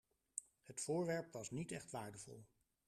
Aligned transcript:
Het 0.63 0.81
voorwerp 0.81 1.31
was 1.33 1.51
niet 1.51 1.71
echt 1.71 1.91
waardevol. 1.91 2.43